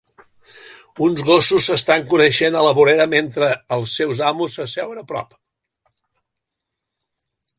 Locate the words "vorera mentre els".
2.79-3.93